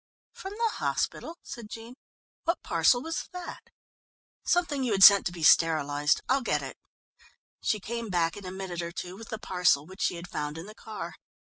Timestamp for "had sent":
4.93-5.27